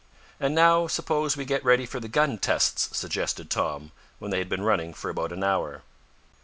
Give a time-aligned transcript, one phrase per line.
[0.39, 4.49] "And now suppose we get ready for the gun tests," suggested Tom, when they had
[4.49, 5.83] been running for about an hour.